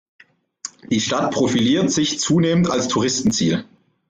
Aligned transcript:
Die 0.89 0.99
Stadt 0.99 1.29
profiliert 1.31 1.91
sich 1.91 2.19
zunehmend 2.19 2.71
als 2.71 2.87
Touristenziel. 2.87 3.65